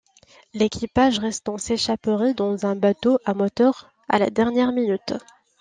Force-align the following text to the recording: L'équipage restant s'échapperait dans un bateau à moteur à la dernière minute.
L'équipage 0.55 1.19
restant 1.19 1.59
s'échapperait 1.59 2.33
dans 2.33 2.65
un 2.65 2.75
bateau 2.75 3.19
à 3.23 3.35
moteur 3.35 3.93
à 4.09 4.17
la 4.17 4.31
dernière 4.31 4.71
minute. 4.71 5.13